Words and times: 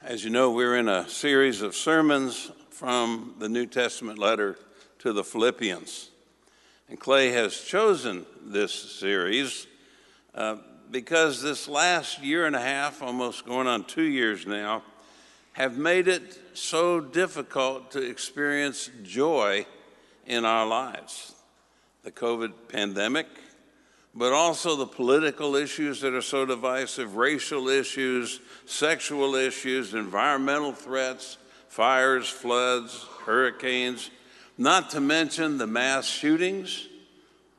As 0.00 0.22
you 0.22 0.30
know, 0.30 0.52
we're 0.52 0.76
in 0.76 0.88
a 0.88 1.08
series 1.08 1.60
of 1.60 1.74
sermons 1.74 2.52
from 2.70 3.34
the 3.40 3.48
New 3.48 3.66
Testament 3.66 4.16
letter 4.16 4.56
to 5.00 5.12
the 5.12 5.24
Philippians. 5.24 6.10
And 6.88 7.00
Clay 7.00 7.30
has 7.30 7.60
chosen 7.60 8.24
this 8.40 8.72
series 8.72 9.66
uh, 10.36 10.58
because 10.92 11.42
this 11.42 11.66
last 11.66 12.22
year 12.22 12.46
and 12.46 12.54
a 12.54 12.60
half, 12.60 13.02
almost 13.02 13.44
going 13.44 13.66
on 13.66 13.82
two 13.82 14.04
years 14.04 14.46
now, 14.46 14.84
have 15.54 15.76
made 15.76 16.06
it 16.06 16.38
so 16.54 17.00
difficult 17.00 17.90
to 17.90 18.00
experience 18.00 18.90
joy 19.02 19.66
in 20.26 20.44
our 20.44 20.64
lives. 20.64 21.34
The 22.04 22.12
COVID 22.12 22.52
pandemic, 22.68 23.26
but 24.14 24.32
also 24.32 24.76
the 24.76 24.86
political 24.86 25.54
issues 25.54 26.00
that 26.00 26.14
are 26.14 26.22
so 26.22 26.44
divisive, 26.44 27.16
racial 27.16 27.68
issues, 27.68 28.40
sexual 28.66 29.34
issues, 29.34 29.94
environmental 29.94 30.72
threats, 30.72 31.38
fires, 31.68 32.28
floods, 32.28 33.06
hurricanes, 33.24 34.10
not 34.56 34.90
to 34.90 35.00
mention 35.00 35.58
the 35.58 35.66
mass 35.66 36.06
shootings 36.06 36.88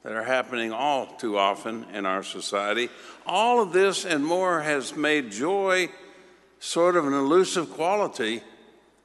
that 0.03 0.13
are 0.13 0.23
happening 0.23 0.71
all 0.71 1.05
too 1.05 1.37
often 1.37 1.85
in 1.93 2.05
our 2.05 2.23
society. 2.23 2.89
All 3.25 3.61
of 3.61 3.71
this 3.71 4.05
and 4.05 4.25
more 4.25 4.61
has 4.61 4.95
made 4.95 5.31
joy 5.31 5.89
sort 6.59 6.95
of 6.95 7.07
an 7.07 7.13
elusive 7.13 7.71
quality 7.71 8.41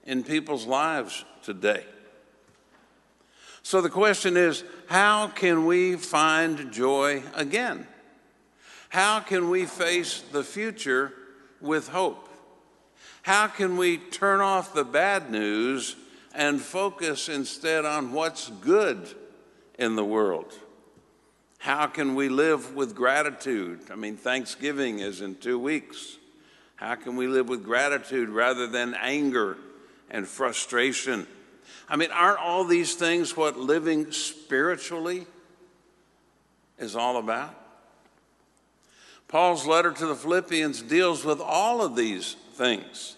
in 0.05 0.25
people's 0.25 0.67
lives 0.67 1.25
today. 1.43 1.85
So 3.65 3.81
the 3.81 3.89
question 3.89 4.37
is 4.37 4.63
how 4.89 5.29
can 5.29 5.65
we 5.65 5.97
find 5.97 6.71
joy 6.71 7.23
again? 7.35 7.87
How 8.91 9.21
can 9.21 9.49
we 9.49 9.65
face 9.65 10.21
the 10.21 10.45
future 10.45 11.13
with 11.63 11.89
hope? 11.89 12.29
How 13.23 13.47
can 13.47 13.79
we 13.79 13.97
turn 13.97 14.43
off 14.43 14.75
the 14.75 14.85
bad 14.85 15.31
news 15.31 15.97
and 16.35 16.61
focus 16.61 17.31
instead 17.31 17.87
on 17.87 18.13
what's 18.13 18.51
good 18.51 19.09
in 19.79 19.97
the 19.97 20.05
world? 20.05 20.53
How 21.57 21.87
can 21.87 22.15
we 22.15 22.29
live 22.29 22.75
with 22.75 22.95
gratitude? 22.95 23.81
I 23.91 23.95
mean, 23.95 24.19
Thanksgiving 24.19 24.99
is 24.99 25.23
in 25.23 25.37
two 25.37 25.59
weeks. 25.59 26.19
How 26.77 26.97
can 26.97 27.17
we 27.17 27.29
live 27.29 27.49
with 27.49 27.65
gratitude 27.65 28.29
rather 28.29 28.67
than 28.67 28.93
anger 28.93 29.57
and 30.11 30.29
frustration? 30.29 31.27
I 31.89 31.97
mean, 31.97 32.11
aren't 32.11 32.41
all 32.41 32.65
these 32.65 32.95
things 32.95 33.37
what 33.37 33.59
living 33.59 34.13
spiritually 34.13 35.27
is 36.79 36.97
all 36.97 37.19
about? 37.19 37.55
Paul's 39.29 39.67
letter 39.67 39.91
to 39.91 40.07
the 40.07 40.15
Philippians 40.15 40.83
deals 40.83 41.25
with 41.25 41.41
all 41.41 41.83
of 41.83 41.97
these 41.97 42.37
things. 42.55 43.17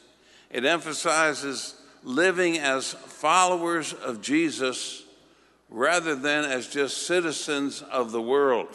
It 0.50 0.64
emphasizes 0.64 1.74
living 2.02 2.58
as 2.58 2.92
followers 2.92 3.92
of 3.92 4.22
Jesus 4.22 5.04
rather 5.68 6.14
than 6.14 6.44
as 6.44 6.68
just 6.68 7.06
citizens 7.06 7.82
of 7.82 8.12
the 8.12 8.22
world. 8.22 8.68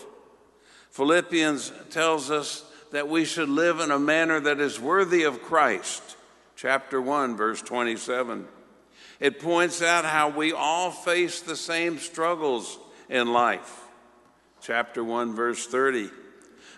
Philippians 0.91 1.71
tells 1.89 2.29
us 2.29 2.65
that 2.91 3.07
we 3.07 3.23
should 3.23 3.49
live 3.49 3.79
in 3.79 3.91
a 3.91 3.99
manner 3.99 4.39
that 4.41 4.59
is 4.59 4.79
worthy 4.79 5.23
of 5.23 5.41
Christ. 5.41 6.17
Chapter 6.55 7.01
1, 7.01 7.37
verse 7.37 7.61
27. 7.61 8.45
It 9.21 9.39
points 9.39 9.83
out 9.83 10.03
how 10.03 10.29
we 10.29 10.51
all 10.51 10.89
face 10.89 11.41
the 11.41 11.55
same 11.55 11.99
struggles 11.99 12.79
in 13.07 13.31
life. 13.31 13.83
Chapter 14.61 15.03
1, 15.03 15.35
verse 15.35 15.67
30. 15.67 16.09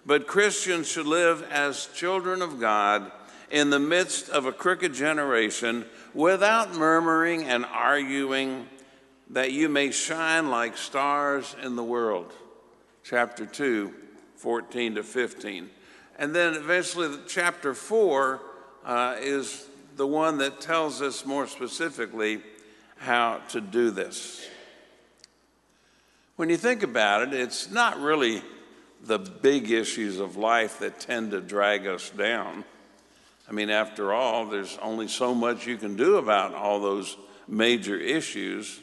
But 0.05 0.27
Christians 0.27 0.89
should 0.89 1.05
live 1.05 1.41
as 1.49 1.87
children 1.95 2.41
of 2.41 2.59
God 2.59 3.09
in 3.49 3.69
the 3.69 3.79
midst 3.79 4.29
of 4.29 4.45
a 4.45 4.51
crooked 4.51 4.93
generation 4.93 5.85
without 6.13 6.75
murmuring 6.75 7.43
and 7.43 7.63
arguing, 7.63 8.67
that 9.29 9.53
you 9.53 9.69
may 9.69 9.91
shine 9.91 10.49
like 10.49 10.75
stars 10.75 11.55
in 11.63 11.77
the 11.77 11.83
world. 11.83 12.33
Chapter 13.03 13.45
2, 13.45 13.93
14 14.35 14.95
to 14.95 15.03
15. 15.03 15.69
And 16.19 16.35
then 16.35 16.55
eventually, 16.55 17.19
chapter 17.25 17.73
4 17.73 18.41
uh, 18.83 19.15
is 19.19 19.69
the 19.95 20.07
one 20.07 20.37
that 20.39 20.61
tells 20.61 21.01
us 21.01 21.25
more 21.25 21.47
specifically 21.47 22.41
how 22.97 23.41
to 23.49 23.61
do 23.61 23.91
this. 23.91 24.47
When 26.35 26.49
you 26.49 26.57
think 26.57 26.83
about 26.83 27.21
it, 27.21 27.33
it's 27.33 27.69
not 27.69 27.99
really 27.99 28.41
the 29.03 29.19
big 29.19 29.69
issues 29.69 30.19
of 30.19 30.37
life 30.37 30.79
that 30.79 30.99
tend 30.99 31.31
to 31.31 31.41
drag 31.41 31.85
us 31.85 32.09
down. 32.09 32.63
I 33.47 33.51
mean, 33.51 33.69
after 33.69 34.13
all, 34.13 34.45
there's 34.45 34.77
only 34.81 35.07
so 35.07 35.35
much 35.35 35.67
you 35.67 35.77
can 35.77 35.95
do 35.95 36.15
about 36.15 36.55
all 36.55 36.79
those 36.79 37.17
major 37.47 37.97
issues, 37.97 38.79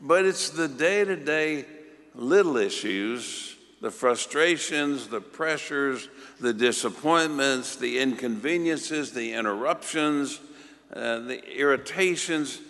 but 0.00 0.24
it's 0.24 0.50
the 0.50 0.66
day 0.68 1.04
to 1.04 1.14
day 1.14 1.66
little 2.14 2.56
issues, 2.56 3.54
the 3.82 3.90
frustrations, 3.90 5.08
the 5.08 5.20
pressures, 5.20 6.08
the 6.40 6.54
disappointments, 6.54 7.74
the 7.74 7.98
inconveniences, 7.98 9.10
the 9.10 9.32
interruptions, 9.32 10.40
uh, 10.94 11.18
the 11.18 11.58
irritations, 11.58 12.60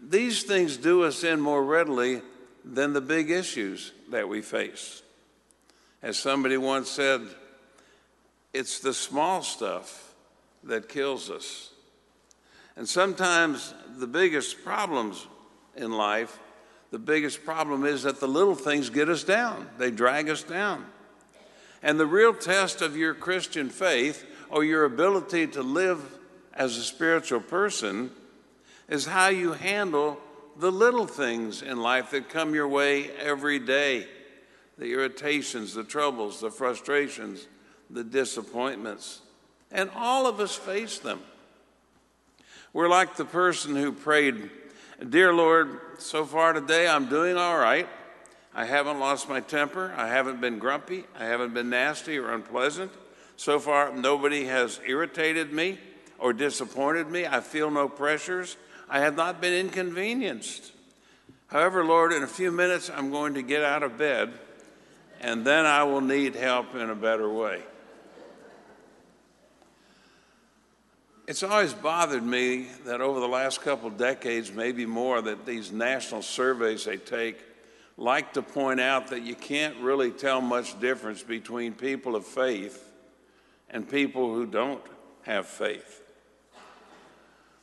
these 0.00 0.44
things 0.44 0.76
do 0.76 1.02
us 1.02 1.24
in 1.24 1.40
more 1.40 1.64
readily 1.64 2.22
than 2.64 2.92
the 2.92 3.00
big 3.00 3.28
issues 3.28 3.92
that 4.10 4.28
we 4.28 4.40
face. 4.40 5.02
As 6.00 6.16
somebody 6.16 6.56
once 6.56 6.88
said, 6.88 7.22
it's 8.52 8.78
the 8.78 8.94
small 8.94 9.42
stuff 9.42 10.14
that 10.62 10.88
kills 10.88 11.28
us. 11.28 11.70
And 12.76 12.88
sometimes 12.88 13.74
the 13.98 14.06
biggest 14.06 14.64
problems 14.64 15.26
in 15.74 15.90
life, 15.90 16.38
the 16.92 16.98
biggest 16.98 17.44
problem 17.44 17.86
is 17.86 18.02
that 18.02 18.20
the 18.20 18.28
little 18.28 18.54
things 18.54 18.90
get 18.90 19.08
us 19.08 19.24
down, 19.24 19.66
they 19.78 19.90
drag 19.90 20.28
us 20.28 20.42
down. 20.42 20.84
And 21.82 21.98
the 21.98 22.06
real 22.06 22.34
test 22.34 22.82
of 22.82 22.96
your 22.96 23.14
Christian 23.14 23.70
faith 23.70 24.24
or 24.50 24.62
your 24.62 24.84
ability 24.84 25.48
to 25.48 25.62
live 25.62 26.00
as 26.52 26.76
a 26.76 26.82
spiritual 26.82 27.40
person 27.40 28.10
is 28.88 29.06
how 29.06 29.28
you 29.28 29.54
handle 29.54 30.20
the 30.58 30.70
little 30.70 31.06
things 31.06 31.62
in 31.62 31.80
life 31.80 32.10
that 32.10 32.28
come 32.28 32.54
your 32.54 32.68
way 32.68 33.10
every 33.12 33.58
day 33.58 34.06
the 34.78 34.92
irritations, 34.92 35.74
the 35.74 35.84
troubles, 35.84 36.40
the 36.40 36.50
frustrations, 36.50 37.46
the 37.88 38.04
disappointments. 38.04 39.20
And 39.70 39.90
all 39.96 40.26
of 40.26 40.40
us 40.40 40.54
face 40.54 40.98
them. 40.98 41.20
We're 42.72 42.88
like 42.88 43.16
the 43.16 43.24
person 43.24 43.76
who 43.76 43.92
prayed, 43.92 44.50
Dear 45.08 45.34
Lord, 45.34 45.80
so 45.98 46.24
far 46.24 46.52
today 46.52 46.86
I'm 46.86 47.06
doing 47.06 47.36
all 47.36 47.58
right. 47.58 47.88
I 48.54 48.64
haven't 48.64 49.00
lost 49.00 49.28
my 49.28 49.40
temper. 49.40 49.92
I 49.96 50.06
haven't 50.06 50.40
been 50.40 50.60
grumpy. 50.60 51.04
I 51.18 51.24
haven't 51.24 51.54
been 51.54 51.70
nasty 51.70 52.18
or 52.18 52.32
unpleasant. 52.32 52.92
So 53.36 53.58
far, 53.58 53.92
nobody 53.92 54.44
has 54.44 54.80
irritated 54.86 55.52
me 55.52 55.78
or 56.20 56.32
disappointed 56.32 57.08
me. 57.08 57.26
I 57.26 57.40
feel 57.40 57.68
no 57.68 57.88
pressures. 57.88 58.56
I 58.88 59.00
have 59.00 59.16
not 59.16 59.40
been 59.40 59.52
inconvenienced. 59.54 60.70
However, 61.48 61.84
Lord, 61.84 62.12
in 62.12 62.22
a 62.22 62.28
few 62.28 62.52
minutes, 62.52 62.88
I'm 62.88 63.10
going 63.10 63.34
to 63.34 63.42
get 63.42 63.64
out 63.64 63.82
of 63.82 63.98
bed, 63.98 64.32
and 65.20 65.44
then 65.44 65.66
I 65.66 65.82
will 65.82 66.00
need 66.00 66.36
help 66.36 66.76
in 66.76 66.90
a 66.90 66.94
better 66.94 67.28
way. 67.28 67.62
It's 71.28 71.44
always 71.44 71.72
bothered 71.72 72.24
me 72.24 72.66
that 72.84 73.00
over 73.00 73.20
the 73.20 73.28
last 73.28 73.60
couple 73.62 73.90
decades, 73.90 74.50
maybe 74.50 74.86
more, 74.86 75.22
that 75.22 75.46
these 75.46 75.70
national 75.70 76.22
surveys 76.22 76.84
they 76.84 76.96
take 76.96 77.38
like 77.96 78.32
to 78.32 78.42
point 78.42 78.80
out 78.80 79.08
that 79.08 79.22
you 79.22 79.36
can't 79.36 79.76
really 79.76 80.10
tell 80.10 80.40
much 80.40 80.80
difference 80.80 81.22
between 81.22 81.74
people 81.74 82.16
of 82.16 82.26
faith 82.26 82.92
and 83.70 83.88
people 83.88 84.34
who 84.34 84.46
don't 84.46 84.82
have 85.22 85.46
faith. 85.46 86.02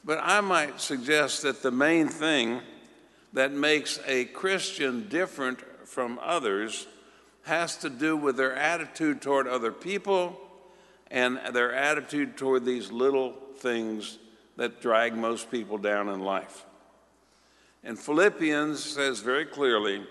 But 0.06 0.20
I 0.22 0.40
might 0.40 0.80
suggest 0.80 1.42
that 1.42 1.62
the 1.62 1.72
main 1.72 2.08
thing 2.08 2.62
that 3.34 3.52
makes 3.52 4.00
a 4.08 4.24
Christian 4.26 5.10
different 5.10 5.60
from 5.86 6.18
others 6.24 6.88
has 7.44 7.76
to 7.78 7.90
do 7.90 8.16
with 8.16 8.38
their 8.38 8.56
attitude 8.56 9.22
toward 9.22 9.48
other 9.50 9.74
people 9.74 10.40
and 11.12 11.38
their 11.52 11.74
attitude 11.74 12.38
toward 12.38 12.64
these 12.64 12.90
little 12.90 13.36
things 13.60 14.18
that 14.58 14.82
drag 14.82 15.16
most 15.16 15.50
people 15.52 15.78
down 15.78 16.10
in 16.10 16.20
life. 16.20 16.66
And 17.84 17.98
Philippians 17.98 18.84
says 18.84 19.20
very 19.20 19.46
clearly 19.46 20.04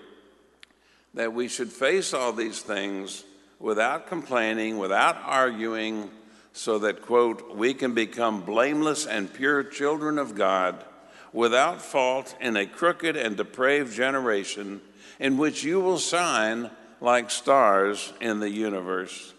that 1.14 1.32
we 1.32 1.48
should 1.48 1.70
face 1.70 2.14
all 2.14 2.32
these 2.32 2.62
things 2.62 3.24
without 3.58 4.06
complaining, 4.06 4.78
without 4.78 5.16
arguing, 5.24 6.10
so 6.52 6.78
that, 6.78 7.02
quote, 7.02 7.54
we 7.56 7.74
can 7.74 7.94
become 7.94 8.40
blameless 8.40 9.06
and 9.06 9.32
pure 9.32 9.62
children 9.62 10.18
of 10.18 10.34
God 10.34 10.84
without 11.32 11.82
fault 11.82 12.34
in 12.40 12.56
a 12.56 12.66
crooked 12.66 13.16
and 13.16 13.36
depraved 13.36 13.94
generation 13.94 14.80
in 15.20 15.36
which 15.36 15.62
you 15.62 15.80
will 15.80 15.98
shine 15.98 16.70
like 17.00 17.30
stars 17.30 18.12
in 18.20 18.40
the 18.40 18.50
universe. 18.50 19.34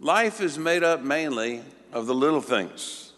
Life 0.00 0.40
is 0.40 0.58
made 0.58 0.82
up 0.82 1.02
mainly 1.02 1.62
of 1.94 2.06
the 2.06 2.14
little 2.14 2.42
things 2.42 3.12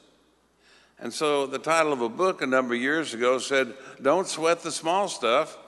And 1.01 1.13
so 1.13 1.47
the 1.47 1.59
title 1.59 1.93
of 1.93 2.03
a 2.03 2.09
book 2.09 2.43
a 2.43 2.47
number 2.47 2.75
of 2.75 2.81
years 2.81 3.15
ago 3.15 3.39
said, 3.39 3.75
Don't 4.01 4.29
Sweat 4.29 4.63
the 4.63 4.71
Small 4.71 5.09
Stuff, 5.09 5.59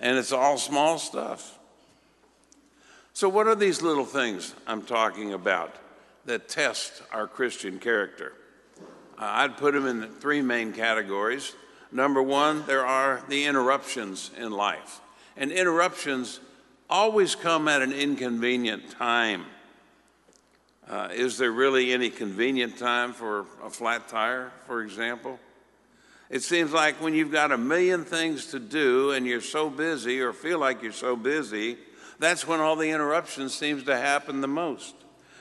and 0.00 0.16
it's 0.16 0.32
all 0.32 0.56
small 0.56 0.98
stuff. 0.98 1.58
So, 3.12 3.28
what 3.28 3.46
are 3.46 3.54
these 3.54 3.80
little 3.80 4.04
things 4.04 4.54
I'm 4.66 4.82
talking 4.82 5.32
about 5.32 5.74
that 6.26 6.48
test 6.48 7.02
our 7.12 7.26
Christian 7.26 7.78
character? 7.78 8.32
Uh, 9.16 9.24
I'd 9.42 9.56
put 9.56 9.72
them 9.74 9.86
in 9.86 10.10
three 10.20 10.42
main 10.42 10.72
categories. 10.72 11.54
Number 11.90 12.22
one, 12.22 12.64
there 12.66 12.84
are 12.84 13.22
the 13.28 13.44
interruptions 13.44 14.30
in 14.36 14.52
life. 14.52 15.00
And 15.36 15.50
interruptions 15.50 16.40
always 16.90 17.34
come 17.34 17.68
at 17.68 17.82
an 17.82 17.92
inconvenient 17.92 18.90
time. 18.90 19.46
Uh, 20.88 21.08
is 21.12 21.36
there 21.36 21.50
really 21.50 21.92
any 21.92 22.10
convenient 22.10 22.78
time 22.78 23.12
for 23.12 23.46
a 23.64 23.70
flat 23.70 24.08
tire, 24.08 24.52
for 24.66 24.82
example? 24.82 25.38
It 26.30 26.42
seems 26.42 26.72
like 26.72 27.00
when 27.00 27.14
you've 27.14 27.32
got 27.32 27.50
a 27.50 27.58
million 27.58 28.04
things 28.04 28.46
to 28.46 28.60
do 28.60 29.10
and 29.10 29.26
you're 29.26 29.40
so 29.40 29.68
busy 29.68 30.20
or 30.20 30.32
feel 30.32 30.58
like 30.58 30.82
you're 30.82 30.92
so 30.92 31.16
busy, 31.16 31.76
that's 32.18 32.46
when 32.46 32.60
all 32.60 32.76
the 32.76 32.90
interruptions 32.90 33.54
seems 33.54 33.82
to 33.84 33.96
happen 33.96 34.40
the 34.40 34.48
most. 34.48 34.94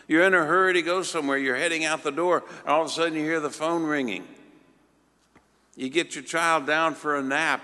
You're 0.08 0.24
in 0.24 0.34
a 0.34 0.46
hurry 0.46 0.74
to 0.74 0.82
go 0.82 1.04
somewhere, 1.04 1.38
you're 1.38 1.56
heading 1.56 1.86
out 1.86 2.04
the 2.04 2.12
door, 2.12 2.44
and 2.62 2.70
all 2.70 2.82
of 2.82 2.88
a 2.88 2.92
sudden 2.92 3.14
you 3.14 3.24
hear 3.24 3.40
the 3.40 3.50
phone 3.50 3.84
ringing. 3.84 4.28
You 5.76 5.90
get 5.90 6.16
your 6.16 6.24
child 6.24 6.66
down 6.66 6.96
for 6.96 7.18
a 7.18 7.24
nap, 7.24 7.64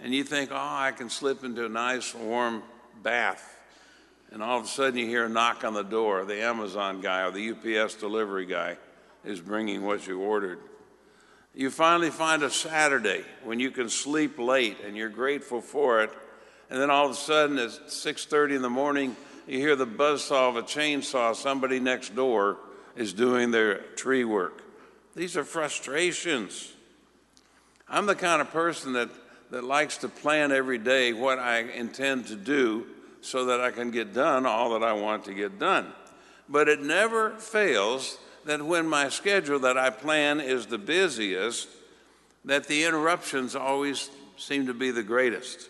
and 0.00 0.14
you 0.14 0.24
think, 0.24 0.50
oh, 0.52 0.56
I 0.56 0.92
can 0.92 1.08
slip 1.10 1.44
into 1.44 1.64
a 1.64 1.68
nice 1.68 2.14
warm 2.14 2.62
bath 3.02 3.55
and 4.32 4.42
all 4.42 4.58
of 4.58 4.64
a 4.64 4.68
sudden 4.68 4.98
you 4.98 5.06
hear 5.06 5.26
a 5.26 5.28
knock 5.28 5.64
on 5.64 5.74
the 5.74 5.82
door. 5.82 6.24
The 6.24 6.42
Amazon 6.42 7.00
guy 7.00 7.22
or 7.22 7.30
the 7.30 7.50
UPS 7.50 7.94
delivery 7.94 8.46
guy 8.46 8.76
is 9.24 9.40
bringing 9.40 9.82
what 9.82 10.06
you 10.06 10.20
ordered. 10.20 10.58
You 11.54 11.70
finally 11.70 12.10
find 12.10 12.42
a 12.42 12.50
Saturday 12.50 13.24
when 13.42 13.60
you 13.60 13.70
can 13.70 13.88
sleep 13.88 14.38
late 14.38 14.78
and 14.84 14.96
you're 14.96 15.08
grateful 15.08 15.60
for 15.60 16.02
it. 16.02 16.10
And 16.68 16.80
then 16.80 16.90
all 16.90 17.06
of 17.06 17.12
a 17.12 17.14
sudden 17.14 17.58
at 17.58 17.70
6:30 17.90 18.56
in 18.56 18.62
the 18.62 18.70
morning, 18.70 19.16
you 19.46 19.58
hear 19.58 19.76
the 19.76 19.86
buzzsaw 19.86 20.50
of 20.50 20.56
a 20.56 20.62
chainsaw. 20.62 21.34
Somebody 21.34 21.80
next 21.80 22.14
door 22.14 22.58
is 22.96 23.12
doing 23.12 23.52
their 23.52 23.78
tree 23.94 24.24
work. 24.24 24.62
These 25.14 25.36
are 25.36 25.44
frustrations. 25.44 26.72
I'm 27.88 28.06
the 28.06 28.16
kind 28.16 28.42
of 28.42 28.50
person 28.50 28.94
that, 28.94 29.08
that 29.50 29.64
likes 29.64 29.98
to 29.98 30.08
plan 30.08 30.50
every 30.50 30.78
day 30.78 31.12
what 31.12 31.38
I 31.38 31.60
intend 31.60 32.26
to 32.26 32.36
do 32.36 32.86
so 33.26 33.46
that 33.46 33.60
I 33.60 33.72
can 33.72 33.90
get 33.90 34.14
done 34.14 34.46
all 34.46 34.78
that 34.78 34.84
I 34.84 34.92
want 34.92 35.24
to 35.24 35.34
get 35.34 35.58
done. 35.58 35.92
But 36.48 36.68
it 36.68 36.80
never 36.80 37.30
fails 37.30 38.18
that 38.44 38.62
when 38.62 38.86
my 38.86 39.08
schedule 39.08 39.58
that 39.60 39.76
I 39.76 39.90
plan 39.90 40.40
is 40.40 40.66
the 40.66 40.78
busiest, 40.78 41.68
that 42.44 42.68
the 42.68 42.84
interruptions 42.84 43.56
always 43.56 44.10
seem 44.36 44.66
to 44.68 44.74
be 44.74 44.92
the 44.92 45.02
greatest. 45.02 45.68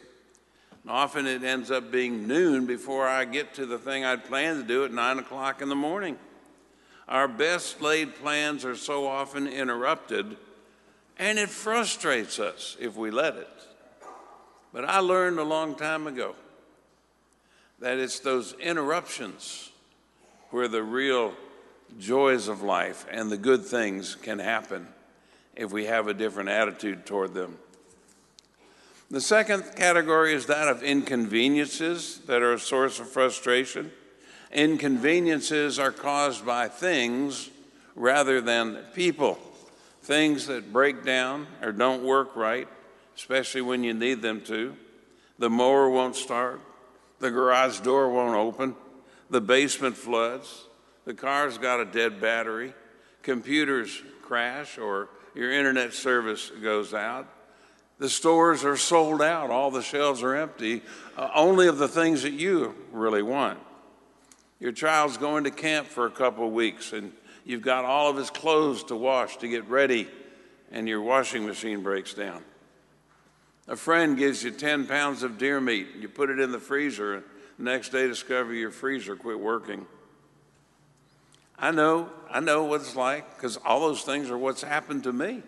And 0.82 0.90
often 0.90 1.26
it 1.26 1.42
ends 1.42 1.70
up 1.70 1.90
being 1.90 2.28
noon 2.28 2.66
before 2.66 3.08
I 3.08 3.24
get 3.24 3.54
to 3.54 3.64
the 3.64 3.78
thing 3.78 4.04
I'd 4.04 4.26
planned 4.26 4.60
to 4.60 4.68
do 4.68 4.84
at 4.84 4.92
9 4.92 5.18
o'clock 5.20 5.62
in 5.62 5.70
the 5.70 5.74
morning. 5.74 6.18
Our 7.08 7.26
best 7.26 7.80
laid 7.80 8.16
plans 8.16 8.66
are 8.66 8.76
so 8.76 9.06
often 9.06 9.46
interrupted, 9.46 10.36
and 11.18 11.38
it 11.38 11.48
frustrates 11.48 12.38
us 12.38 12.76
if 12.78 12.96
we 12.96 13.10
let 13.10 13.36
it. 13.36 13.48
But 14.74 14.84
I 14.84 14.98
learned 14.98 15.38
a 15.38 15.44
long 15.44 15.74
time 15.74 16.06
ago 16.06 16.34
that 17.80 17.98
it's 17.98 18.20
those 18.20 18.54
interruptions 18.54 19.70
where 20.50 20.68
the 20.68 20.82
real 20.82 21.34
joys 21.98 22.48
of 22.48 22.62
life 22.62 23.06
and 23.10 23.30
the 23.30 23.36
good 23.36 23.64
things 23.64 24.14
can 24.14 24.38
happen 24.38 24.86
if 25.54 25.72
we 25.72 25.86
have 25.86 26.08
a 26.08 26.14
different 26.14 26.48
attitude 26.48 27.06
toward 27.06 27.34
them. 27.34 27.58
The 29.10 29.20
second 29.20 29.76
category 29.76 30.34
is 30.34 30.46
that 30.46 30.68
of 30.68 30.82
inconveniences 30.82 32.20
that 32.26 32.42
are 32.42 32.54
a 32.54 32.58
source 32.58 32.98
of 32.98 33.08
frustration. 33.08 33.92
Inconveniences 34.52 35.78
are 35.78 35.92
caused 35.92 36.44
by 36.44 36.68
things 36.68 37.50
rather 37.94 38.40
than 38.40 38.76
people. 38.94 39.38
Things 40.02 40.46
that 40.46 40.72
break 40.72 41.04
down 41.04 41.46
or 41.62 41.72
don't 41.72 42.04
work 42.04 42.34
right, 42.36 42.68
especially 43.16 43.62
when 43.62 43.84
you 43.84 43.94
need 43.94 44.22
them 44.22 44.40
to. 44.42 44.76
The 45.38 45.50
mower 45.50 45.88
won't 45.88 46.16
start, 46.16 46.60
the 47.18 47.30
garage 47.30 47.80
door 47.80 48.10
won't 48.10 48.36
open. 48.36 48.74
The 49.30 49.40
basement 49.40 49.96
floods. 49.96 50.64
The 51.04 51.14
car's 51.14 51.58
got 51.58 51.80
a 51.80 51.84
dead 51.84 52.20
battery. 52.20 52.74
Computers 53.22 54.02
crash 54.22 54.78
or 54.78 55.08
your 55.34 55.52
internet 55.52 55.92
service 55.92 56.50
goes 56.62 56.94
out. 56.94 57.28
The 57.98 58.08
stores 58.08 58.64
are 58.64 58.76
sold 58.76 59.22
out. 59.22 59.50
All 59.50 59.70
the 59.70 59.82
shelves 59.82 60.22
are 60.22 60.34
empty, 60.34 60.82
uh, 61.16 61.30
only 61.34 61.66
of 61.66 61.78
the 61.78 61.88
things 61.88 62.22
that 62.22 62.32
you 62.32 62.74
really 62.92 63.22
want. 63.22 63.58
Your 64.60 64.72
child's 64.72 65.16
going 65.16 65.44
to 65.44 65.50
camp 65.50 65.86
for 65.86 66.06
a 66.06 66.10
couple 66.10 66.46
of 66.46 66.52
weeks 66.52 66.92
and 66.92 67.12
you've 67.46 67.62
got 67.62 67.84
all 67.84 68.10
of 68.10 68.16
his 68.16 68.28
clothes 68.28 68.84
to 68.84 68.96
wash 68.96 69.38
to 69.38 69.48
get 69.48 69.66
ready, 69.68 70.08
and 70.72 70.88
your 70.88 71.00
washing 71.00 71.46
machine 71.46 71.82
breaks 71.82 72.12
down. 72.12 72.42
A 73.68 73.76
friend 73.76 74.16
gives 74.16 74.44
you 74.44 74.50
10 74.50 74.86
pounds 74.86 75.22
of 75.22 75.38
deer 75.38 75.60
meat. 75.60 75.88
You 75.98 76.08
put 76.08 76.30
it 76.30 76.38
in 76.38 76.52
the 76.52 76.60
freezer, 76.60 77.24
the 77.58 77.64
next 77.64 77.90
day 77.90 78.06
discover 78.06 78.54
your 78.54 78.70
freezer 78.70 79.16
quit 79.16 79.40
working. 79.40 79.86
I 81.58 81.70
know, 81.70 82.10
I 82.30 82.40
know 82.40 82.64
what 82.64 82.82
it's 82.82 82.96
like 82.96 83.36
because 83.36 83.56
all 83.56 83.80
those 83.80 84.02
things 84.02 84.30
are 84.30 84.38
what's 84.38 84.62
happened 84.62 85.04
to 85.04 85.12
me. 85.12 85.42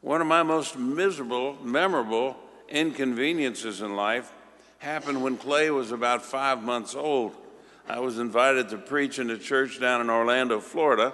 One 0.00 0.20
of 0.20 0.26
my 0.26 0.42
most 0.42 0.78
miserable, 0.78 1.56
memorable 1.62 2.36
inconveniences 2.68 3.80
in 3.80 3.96
life 3.96 4.32
happened 4.78 5.22
when 5.22 5.36
Clay 5.36 5.70
was 5.70 5.92
about 5.92 6.24
five 6.24 6.62
months 6.62 6.94
old. 6.94 7.36
I 7.88 8.00
was 8.00 8.18
invited 8.18 8.70
to 8.70 8.78
preach 8.78 9.18
in 9.18 9.30
a 9.30 9.38
church 9.38 9.80
down 9.80 10.00
in 10.00 10.10
Orlando, 10.10 10.60
Florida, 10.60 11.12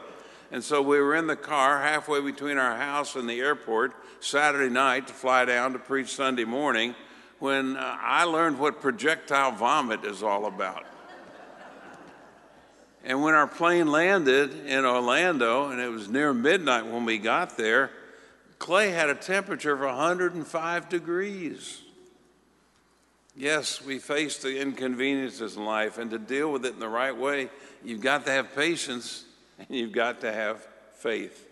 and 0.51 0.63
so 0.63 0.81
we 0.81 1.01
were 1.01 1.15
in 1.15 1.27
the 1.27 1.37
car 1.37 1.83
halfway 1.83 2.21
between 2.21 2.59
our 2.59 2.77
house 2.77 3.17
and 3.17 3.29
the 3.29 3.41
airport 3.41 3.93
Saturday 4.21 4.73
night 4.73 5.09
to 5.09 5.13
fly 5.13 5.45
down 5.45 5.73
to 5.73 5.79
preach 5.79 6.15
Sunday 6.15 6.45
morning 6.45 6.95
when 7.39 7.77
uh, 7.77 7.99
I 8.01 8.25
learned 8.25 8.59
what 8.59 8.81
projectile 8.81 9.53
vomit 9.53 10.05
is 10.05 10.23
all 10.23 10.47
about. 10.47 10.85
and 13.05 13.23
when 13.23 13.35
our 13.35 13.47
plane 13.47 13.89
landed 13.89 14.67
in 14.67 14.85
Orlando, 14.85 15.71
and 15.71 15.81
it 15.81 15.91
was 15.91 16.09
near 16.09 16.33
midnight 16.33 16.87
when 16.87 17.05
we 17.05 17.19
got 17.19 17.57
there, 17.57 17.91
Clay 18.59 18.91
had 18.91 19.11
a 19.11 19.15
temperature 19.15 19.73
of 19.73 19.81
105 19.81 20.89
degrees. 20.89 21.83
Yes, 23.37 23.83
we 23.83 23.99
face 23.99 24.39
the 24.39 24.59
inconveniences 24.59 25.57
in 25.57 25.65
life, 25.67 25.99
and 25.99 26.11
to 26.11 26.19
deal 26.19 26.51
with 26.51 26.65
it 26.65 26.73
in 26.73 26.81
the 26.81 26.89
right 26.89 27.15
way, 27.15 27.51
you've 27.85 28.01
got 28.01 28.25
to 28.25 28.33
have 28.33 28.55
patience 28.55 29.26
and 29.59 29.69
you've 29.71 29.93
got 29.93 30.21
to 30.21 30.33
have 30.33 30.67
faith. 30.95 31.49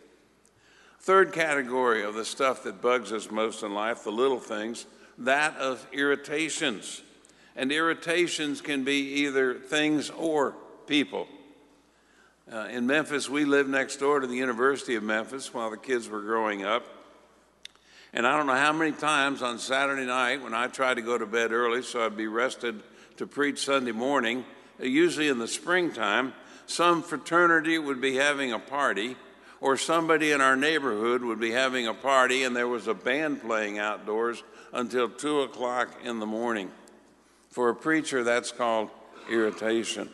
Third 1.01 1.33
category 1.33 2.03
of 2.03 2.15
the 2.15 2.25
stuff 2.25 2.63
that 2.63 2.81
bugs 2.81 3.13
us 3.13 3.31
most 3.31 3.63
in 3.63 3.75
life, 3.75 4.05
the 4.05 4.11
little 4.11 4.41
things, 4.41 4.87
that 5.19 5.57
of 5.59 5.87
irritations. 5.93 7.03
And 7.57 7.71
irritations 7.71 8.61
can 8.61 8.85
be 8.85 9.25
either 9.25 9.55
things 9.55 10.11
or 10.11 10.55
people. 10.87 11.29
Uh, 12.51 12.69
in 12.71 12.87
Memphis, 12.87 13.29
we 13.29 13.45
lived 13.45 13.69
next 13.69 13.97
door 13.97 14.21
to 14.21 14.27
the 14.27 14.37
University 14.37 14.97
of 14.97 15.03
Memphis 15.03 15.55
while 15.55 15.71
the 15.71 15.77
kids 15.77 16.09
were 16.09 16.21
growing 16.21 16.65
up. 16.65 16.85
And 18.13 18.27
I 18.27 18.37
don't 18.37 18.47
know 18.47 18.55
how 18.55 18.73
many 18.73 18.93
times 18.93 19.43
on 19.43 19.59
Saturday 19.59 20.07
night 20.07 20.43
when 20.43 20.55
I 20.55 20.69
tried 20.69 20.95
to 20.95 21.03
go 21.03 21.19
to 21.19 21.27
bed 21.27 21.53
early 21.53 21.83
so 21.83 22.05
I'd 22.05 22.17
be 22.17 22.29
rested 22.29 22.83
to 23.17 23.27
preach 23.27 23.65
Sunday 23.65 23.93
morning, 23.93 24.45
usually 24.79 25.29
in 25.29 25.39
the 25.39 25.49
springtime, 25.49 26.33
some 26.67 27.03
fraternity 27.03 27.79
would 27.79 28.01
be 28.01 28.17
having 28.17 28.53
a 28.53 28.59
party, 28.59 29.17
or 29.61 29.77
somebody 29.77 30.33
in 30.33 30.41
our 30.41 30.57
neighborhood 30.57 31.23
would 31.23 31.41
be 31.41 31.53
having 31.53 31.87
a 31.87 31.95
party, 31.95 32.43
and 32.43 32.55
there 32.55 32.69
was 32.69 32.87
a 32.87 32.95
band 32.95 33.41
playing 33.41 33.79
outdoors 33.79 34.43
until 34.73 35.09
2 35.09 35.41
o'clock 35.43 35.89
in 36.05 36.19
the 36.19 36.27
morning. 36.27 36.71
For 37.51 37.69
a 37.69 37.75
preacher, 37.75 38.25
that's 38.25 38.51
called 38.51 38.91
irritation. 39.31 40.11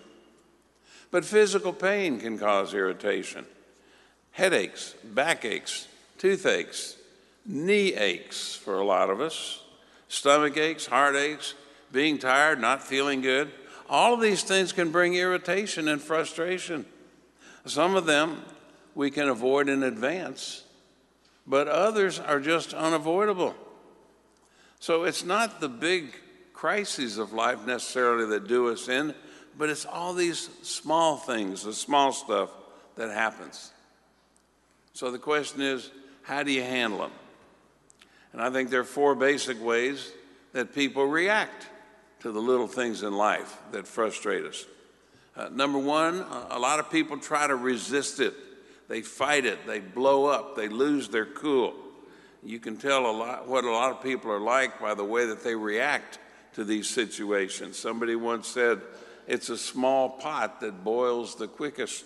But 1.10 1.24
physical 1.24 1.72
pain 1.72 2.20
can 2.20 2.38
cause 2.38 2.74
irritation 2.74 3.46
headaches, 4.32 4.94
backaches, 5.02 5.88
toothaches, 6.18 6.96
knee 7.44 7.94
aches 7.94 8.54
for 8.54 8.74
a 8.74 8.84
lot 8.84 9.10
of 9.10 9.20
us, 9.20 9.62
stomach 10.08 10.56
aches, 10.56 10.86
heartaches, 10.86 11.54
being 11.92 12.18
tired, 12.18 12.60
not 12.60 12.82
feeling 12.82 13.20
good. 13.20 13.50
All 13.90 14.14
of 14.14 14.20
these 14.20 14.44
things 14.44 14.72
can 14.72 14.92
bring 14.92 15.14
irritation 15.14 15.88
and 15.88 16.00
frustration. 16.00 16.86
Some 17.66 17.96
of 17.96 18.06
them 18.06 18.42
we 18.94 19.10
can 19.10 19.28
avoid 19.28 19.68
in 19.68 19.82
advance, 19.82 20.62
but 21.44 21.66
others 21.66 22.20
are 22.20 22.38
just 22.38 22.72
unavoidable. 22.72 23.56
So 24.78 25.02
it's 25.02 25.24
not 25.24 25.60
the 25.60 25.68
big 25.68 26.14
crises 26.52 27.18
of 27.18 27.32
life 27.32 27.66
necessarily 27.66 28.26
that 28.26 28.46
do 28.46 28.68
us 28.68 28.88
in, 28.88 29.12
but 29.58 29.68
it's 29.68 29.84
all 29.84 30.14
these 30.14 30.48
small 30.62 31.16
things, 31.16 31.64
the 31.64 31.72
small 31.72 32.12
stuff 32.12 32.50
that 32.94 33.10
happens. 33.10 33.72
So 34.92 35.10
the 35.10 35.18
question 35.18 35.62
is, 35.62 35.90
how 36.22 36.44
do 36.44 36.52
you 36.52 36.62
handle 36.62 37.00
them? 37.00 37.10
And 38.32 38.40
I 38.40 38.50
think 38.50 38.70
there 38.70 38.80
are 38.80 38.84
four 38.84 39.16
basic 39.16 39.60
ways 39.60 40.12
that 40.52 40.74
people 40.76 41.06
react 41.06 41.66
to 42.20 42.32
the 42.32 42.40
little 42.40 42.66
things 42.66 43.02
in 43.02 43.12
life 43.12 43.56
that 43.72 43.86
frustrate 43.86 44.44
us. 44.44 44.66
Uh, 45.36 45.48
number 45.50 45.78
one, 45.78 46.24
a 46.50 46.58
lot 46.58 46.78
of 46.78 46.90
people 46.90 47.16
try 47.18 47.46
to 47.46 47.56
resist 47.56 48.20
it. 48.20 48.34
They 48.88 49.02
fight 49.02 49.44
it, 49.44 49.66
they 49.66 49.80
blow 49.80 50.26
up, 50.26 50.56
they 50.56 50.68
lose 50.68 51.08
their 51.08 51.26
cool. 51.26 51.74
You 52.42 52.58
can 52.58 52.76
tell 52.76 53.08
a 53.08 53.12
lot 53.12 53.48
what 53.48 53.64
a 53.64 53.70
lot 53.70 53.92
of 53.92 54.02
people 54.02 54.30
are 54.30 54.40
like 54.40 54.80
by 54.80 54.94
the 54.94 55.04
way 55.04 55.26
that 55.26 55.44
they 55.44 55.54
react 55.54 56.18
to 56.54 56.64
these 56.64 56.88
situations. 56.88 57.78
Somebody 57.78 58.16
once 58.16 58.48
said, 58.48 58.80
It's 59.26 59.48
a 59.48 59.58
small 59.58 60.08
pot 60.08 60.60
that 60.60 60.82
boils 60.82 61.36
the 61.36 61.46
quickest. 61.46 62.04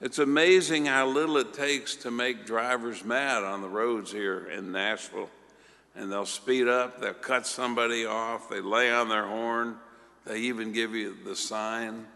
It's 0.00 0.18
amazing 0.18 0.86
how 0.86 1.06
little 1.06 1.36
it 1.36 1.52
takes 1.52 1.94
to 1.96 2.10
make 2.10 2.46
drivers 2.46 3.04
mad 3.04 3.44
on 3.44 3.60
the 3.60 3.68
roads 3.68 4.10
here 4.10 4.46
in 4.46 4.72
Nashville. 4.72 5.28
And 5.96 6.10
they'll 6.10 6.26
speed 6.26 6.68
up, 6.68 7.00
they'll 7.00 7.14
cut 7.14 7.46
somebody 7.46 8.06
off, 8.06 8.48
they 8.48 8.60
lay 8.60 8.92
on 8.92 9.08
their 9.08 9.26
horn, 9.26 9.76
they 10.24 10.38
even 10.40 10.72
give 10.72 10.94
you 10.94 11.16
the 11.24 11.34
sign. 11.34 12.06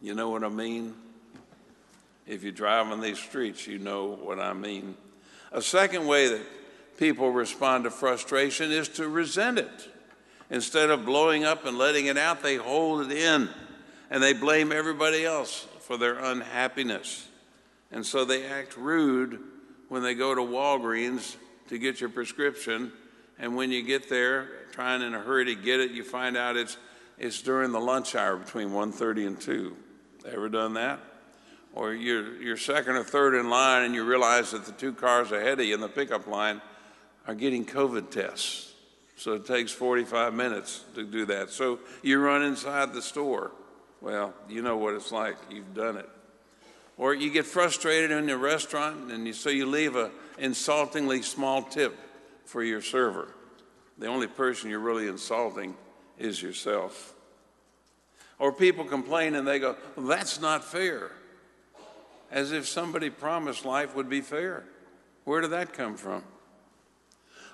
You 0.00 0.14
know 0.14 0.30
what 0.30 0.44
I 0.44 0.48
mean? 0.48 0.94
If 2.26 2.42
you 2.42 2.52
drive 2.52 2.86
on 2.86 3.00
these 3.00 3.18
streets, 3.18 3.66
you 3.66 3.78
know 3.78 4.06
what 4.06 4.40
I 4.40 4.52
mean. 4.52 4.96
A 5.52 5.60
second 5.60 6.06
way 6.06 6.28
that 6.28 6.42
people 6.96 7.30
respond 7.30 7.84
to 7.84 7.90
frustration 7.90 8.70
is 8.70 8.88
to 8.90 9.08
resent 9.08 9.58
it. 9.58 9.88
Instead 10.48 10.90
of 10.90 11.04
blowing 11.04 11.44
up 11.44 11.64
and 11.66 11.76
letting 11.76 12.06
it 12.06 12.16
out, 12.16 12.42
they 12.42 12.56
hold 12.56 13.10
it 13.10 13.16
in 13.16 13.48
and 14.10 14.22
they 14.22 14.32
blame 14.32 14.72
everybody 14.72 15.24
else 15.24 15.66
for 15.80 15.96
their 15.96 16.18
unhappiness. 16.18 17.26
And 17.92 18.04
so 18.04 18.24
they 18.24 18.46
act 18.46 18.76
rude 18.76 19.40
when 19.88 20.02
they 20.02 20.14
go 20.14 20.34
to 20.34 20.40
Walgreens 20.40 21.36
to 21.70 21.78
get 21.78 22.00
your 22.00 22.10
prescription. 22.10 22.92
And 23.38 23.56
when 23.56 23.70
you 23.70 23.82
get 23.82 24.08
there, 24.08 24.48
trying 24.72 25.02
in 25.02 25.14
a 25.14 25.20
hurry 25.20 25.46
to 25.46 25.54
get 25.54 25.80
it, 25.80 25.92
you 25.92 26.04
find 26.04 26.36
out 26.36 26.56
it's, 26.56 26.76
it's 27.18 27.40
during 27.40 27.72
the 27.72 27.80
lunch 27.80 28.14
hour 28.14 28.36
between 28.36 28.70
1.30 28.70 29.26
and 29.26 29.40
2. 29.40 29.76
Ever 30.30 30.48
done 30.48 30.74
that? 30.74 31.00
Or 31.72 31.94
you're, 31.94 32.40
you're 32.42 32.56
second 32.56 32.96
or 32.96 33.04
third 33.04 33.34
in 33.34 33.48
line 33.48 33.84
and 33.84 33.94
you 33.94 34.04
realize 34.04 34.50
that 34.50 34.66
the 34.66 34.72
two 34.72 34.92
cars 34.92 35.32
ahead 35.32 35.58
of 35.58 35.64
you 35.64 35.74
in 35.74 35.80
the 35.80 35.88
pickup 35.88 36.26
line 36.26 36.60
are 37.26 37.34
getting 37.34 37.64
COVID 37.64 38.10
tests. 38.10 38.74
So 39.16 39.34
it 39.34 39.46
takes 39.46 39.72
45 39.72 40.34
minutes 40.34 40.84
to 40.94 41.04
do 41.04 41.24
that. 41.26 41.50
So 41.50 41.78
you 42.02 42.20
run 42.20 42.42
inside 42.42 42.92
the 42.92 43.02
store 43.02 43.52
well, 44.00 44.32
you 44.48 44.62
know 44.62 44.76
what 44.76 44.94
it's 44.94 45.12
like. 45.12 45.36
You've 45.50 45.74
done 45.74 45.98
it. 45.98 46.08
Or 47.00 47.14
you 47.14 47.30
get 47.30 47.46
frustrated 47.46 48.10
in 48.10 48.26
the 48.26 48.36
restaurant, 48.36 49.10
and 49.10 49.26
you, 49.26 49.32
so 49.32 49.48
you 49.48 49.64
leave 49.64 49.96
a 49.96 50.10
insultingly 50.36 51.22
small 51.22 51.62
tip 51.62 51.96
for 52.44 52.62
your 52.62 52.82
server. 52.82 53.28
The 53.96 54.06
only 54.06 54.26
person 54.26 54.68
you're 54.68 54.80
really 54.80 55.08
insulting 55.08 55.76
is 56.18 56.42
yourself. 56.42 57.14
Or 58.38 58.52
people 58.52 58.84
complain 58.84 59.34
and 59.34 59.48
they 59.48 59.58
go, 59.58 59.76
well, 59.96 60.08
that's 60.08 60.42
not 60.42 60.62
fair. 60.62 61.10
As 62.30 62.52
if 62.52 62.68
somebody 62.68 63.08
promised 63.08 63.64
life 63.64 63.96
would 63.96 64.10
be 64.10 64.20
fair. 64.20 64.64
Where 65.24 65.40
did 65.40 65.52
that 65.52 65.72
come 65.72 65.96
from? 65.96 66.22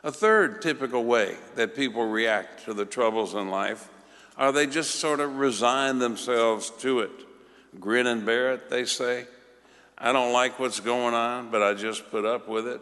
A 0.02 0.10
third 0.10 0.60
typical 0.60 1.04
way 1.04 1.36
that 1.54 1.76
people 1.76 2.04
react 2.04 2.64
to 2.64 2.74
the 2.74 2.84
troubles 2.84 3.34
in 3.34 3.48
life 3.48 3.88
are 4.36 4.50
they 4.50 4.66
just 4.66 4.96
sort 4.96 5.20
of 5.20 5.36
resign 5.36 6.00
themselves 6.00 6.70
to 6.80 6.98
it. 6.98 7.12
Grin 7.78 8.08
and 8.08 8.26
bear 8.26 8.52
it, 8.52 8.70
they 8.70 8.84
say. 8.84 9.26
I 9.98 10.12
don't 10.12 10.32
like 10.32 10.58
what's 10.58 10.80
going 10.80 11.14
on, 11.14 11.50
but 11.50 11.62
I 11.62 11.74
just 11.74 12.10
put 12.10 12.24
up 12.24 12.48
with 12.48 12.66
it. 12.66 12.80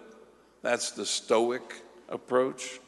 That's 0.63 0.91
the 0.91 1.07
stoic 1.07 1.83
approach. 2.09 2.81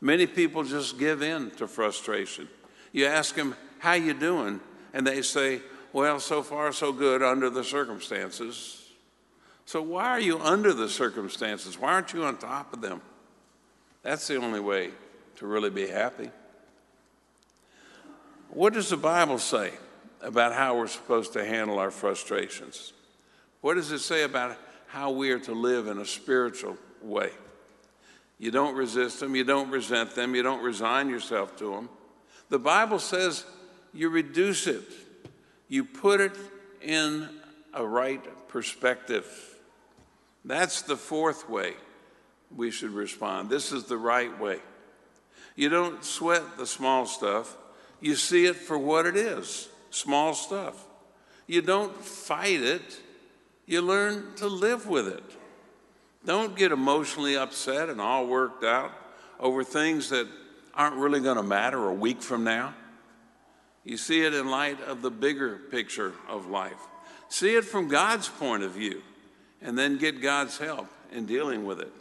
Many 0.00 0.26
people 0.26 0.62
just 0.62 0.98
give 0.98 1.22
in 1.22 1.50
to 1.52 1.66
frustration. 1.66 2.48
You 2.92 3.06
ask 3.06 3.34
them, 3.34 3.56
"How 3.78 3.94
you 3.94 4.14
doing?" 4.14 4.60
and 4.92 5.06
they 5.06 5.22
say, 5.22 5.62
"Well, 5.92 6.20
so 6.20 6.42
far 6.42 6.72
so 6.72 6.92
good 6.92 7.22
under 7.22 7.50
the 7.50 7.64
circumstances." 7.64 8.84
So 9.64 9.82
why 9.82 10.06
are 10.06 10.20
you 10.20 10.38
under 10.38 10.72
the 10.72 10.88
circumstances? 10.88 11.78
Why 11.78 11.92
aren't 11.92 12.14
you 12.14 12.24
on 12.24 12.38
top 12.38 12.72
of 12.72 12.80
them? 12.80 13.02
That's 14.02 14.26
the 14.26 14.36
only 14.36 14.60
way 14.60 14.92
to 15.36 15.46
really 15.46 15.68
be 15.68 15.86
happy. 15.88 16.30
What 18.48 18.72
does 18.72 18.88
the 18.88 18.96
Bible 18.96 19.38
say 19.38 19.74
about 20.22 20.54
how 20.54 20.78
we're 20.78 20.86
supposed 20.86 21.34
to 21.34 21.44
handle 21.44 21.78
our 21.78 21.90
frustrations? 21.90 22.94
What 23.60 23.74
does 23.74 23.90
it 23.92 24.00
say 24.00 24.22
about 24.22 24.56
how 24.86 25.10
we 25.10 25.30
are 25.30 25.38
to 25.40 25.52
live 25.52 25.86
in 25.86 25.98
a 25.98 26.04
spiritual 26.04 26.76
way? 27.02 27.30
You 28.38 28.50
don't 28.50 28.76
resist 28.76 29.20
them, 29.20 29.34
you 29.34 29.44
don't 29.44 29.70
resent 29.70 30.14
them, 30.14 30.34
you 30.34 30.42
don't 30.42 30.62
resign 30.62 31.08
yourself 31.08 31.56
to 31.58 31.72
them. 31.72 31.88
The 32.50 32.58
Bible 32.58 32.98
says 32.98 33.44
you 33.92 34.08
reduce 34.08 34.66
it, 34.66 34.84
you 35.68 35.84
put 35.84 36.20
it 36.20 36.36
in 36.80 37.28
a 37.74 37.84
right 37.84 38.22
perspective. 38.48 39.26
That's 40.44 40.82
the 40.82 40.96
fourth 40.96 41.48
way 41.48 41.74
we 42.54 42.70
should 42.70 42.92
respond. 42.92 43.50
This 43.50 43.72
is 43.72 43.84
the 43.84 43.98
right 43.98 44.38
way. 44.40 44.60
You 45.56 45.68
don't 45.68 46.04
sweat 46.04 46.56
the 46.56 46.66
small 46.66 47.04
stuff. 47.06 47.56
You 48.00 48.14
see 48.14 48.46
it 48.46 48.56
for 48.56 48.78
what 48.78 49.06
it 49.06 49.16
is 49.16 49.68
small 49.90 50.34
stuff. 50.34 50.86
You 51.46 51.62
don't 51.62 51.96
fight 51.96 52.60
it, 52.60 53.00
you 53.68 53.82
learn 53.82 54.34
to 54.36 54.46
live 54.46 54.86
with 54.86 55.06
it. 55.06 55.22
Don't 56.24 56.56
get 56.56 56.72
emotionally 56.72 57.36
upset 57.36 57.90
and 57.90 58.00
all 58.00 58.26
worked 58.26 58.64
out 58.64 58.90
over 59.38 59.62
things 59.62 60.08
that 60.08 60.26
aren't 60.74 60.96
really 60.96 61.20
going 61.20 61.36
to 61.36 61.42
matter 61.42 61.86
a 61.86 61.92
week 61.92 62.22
from 62.22 62.42
now. 62.44 62.74
You 63.84 63.98
see 63.98 64.24
it 64.24 64.32
in 64.32 64.48
light 64.50 64.80
of 64.82 65.02
the 65.02 65.10
bigger 65.10 65.58
picture 65.70 66.14
of 66.28 66.46
life. 66.46 66.80
See 67.28 67.56
it 67.56 67.64
from 67.64 67.88
God's 67.88 68.28
point 68.28 68.62
of 68.62 68.72
view, 68.72 69.02
and 69.60 69.78
then 69.78 69.98
get 69.98 70.22
God's 70.22 70.56
help 70.56 70.88
in 71.12 71.26
dealing 71.26 71.66
with 71.66 71.80
it. 71.80 71.92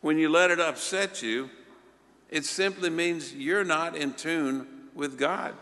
When 0.00 0.18
you 0.18 0.28
let 0.28 0.50
it 0.50 0.60
upset 0.60 1.22
you, 1.22 1.48
it 2.28 2.44
simply 2.44 2.90
means 2.90 3.32
you're 3.32 3.64
not 3.64 3.96
in 3.96 4.14
tune 4.14 4.66
with 4.94 5.16
God. 5.16 5.54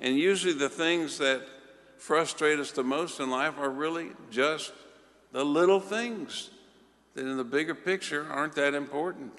And 0.00 0.18
usually 0.18 0.54
the 0.54 0.68
things 0.68 1.18
that 1.18 1.42
frustrate 1.98 2.58
us 2.58 2.72
the 2.72 2.84
most 2.84 3.20
in 3.20 3.30
life 3.30 3.58
are 3.58 3.70
really 3.70 4.10
just 4.30 4.72
the 5.32 5.44
little 5.44 5.80
things 5.80 6.50
that 7.14 7.26
in 7.26 7.36
the 7.36 7.44
bigger 7.44 7.74
picture 7.74 8.26
aren't 8.30 8.54
that 8.54 8.74
important. 8.74 9.32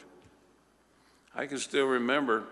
I 1.35 1.45
can 1.45 1.59
still 1.59 1.85
remember 1.85 2.43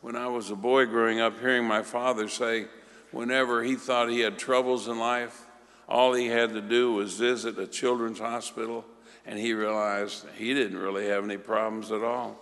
when 0.00 0.14
I 0.14 0.28
was 0.28 0.50
a 0.50 0.56
boy 0.56 0.86
growing 0.86 1.20
up 1.20 1.40
hearing 1.40 1.64
my 1.64 1.82
father 1.82 2.28
say, 2.28 2.66
whenever 3.10 3.62
he 3.62 3.74
thought 3.74 4.10
he 4.10 4.20
had 4.20 4.38
troubles 4.38 4.86
in 4.86 4.98
life, 4.98 5.46
all 5.88 6.12
he 6.12 6.26
had 6.26 6.50
to 6.50 6.60
do 6.60 6.92
was 6.92 7.14
visit 7.14 7.58
a 7.58 7.66
children's 7.66 8.18
hospital, 8.18 8.84
and 9.24 9.38
he 9.38 9.54
realized 9.54 10.26
he 10.36 10.52
didn't 10.52 10.78
really 10.78 11.06
have 11.06 11.24
any 11.24 11.38
problems 11.38 11.90
at 11.90 12.02
all. 12.02 12.38